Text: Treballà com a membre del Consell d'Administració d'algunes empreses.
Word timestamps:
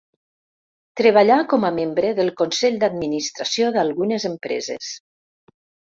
Treballà 1.01 1.35
com 1.51 1.67
a 1.69 1.71
membre 1.77 2.11
del 2.21 2.33
Consell 2.41 2.81
d'Administració 2.87 3.71
d'algunes 3.79 4.31
empreses. 4.35 4.93